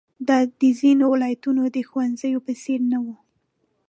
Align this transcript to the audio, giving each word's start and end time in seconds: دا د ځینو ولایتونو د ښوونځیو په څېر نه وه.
دا 0.27 0.37
د 0.59 0.61
ځینو 0.79 1.05
ولایتونو 1.13 1.61
د 1.75 1.77
ښوونځیو 1.89 2.43
په 2.45 2.53
څېر 2.61 2.81
نه 2.91 2.99
وه. 3.05 3.15